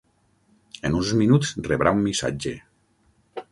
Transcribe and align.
En 0.89 0.97
uns 1.01 1.11
minuts 1.19 1.53
rebrà 1.69 1.93
un 1.99 2.03
missatge. 2.09 2.57